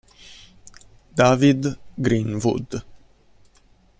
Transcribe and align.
David 1.15 1.77
Greenwood 1.93 2.73